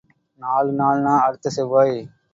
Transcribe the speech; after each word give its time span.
நாலு 0.39 0.71
நாள்னா... 0.71 1.13
அடுத்த 1.19 1.49
செவ்வாய். 1.49 1.95